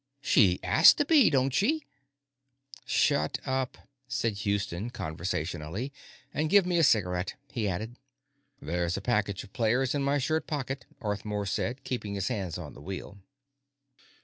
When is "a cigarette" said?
6.79-7.35